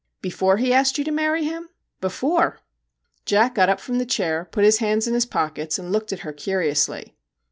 [0.23, 1.69] 'Before he asked you to marry him?' 1
[2.01, 2.57] Before/
[3.23, 6.21] Jack got up from his chair, put his hands in his pockets, and looked at
[6.21, 7.15] her curiously.